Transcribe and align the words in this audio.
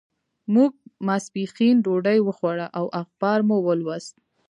موږ 0.53 0.71
ماسپښین 1.07 1.75
ډوډۍ 1.85 2.19
وخوړه 2.23 2.67
او 2.77 2.85
اخبار 3.01 3.39
مو 3.47 3.57
ولوست. 3.67 4.15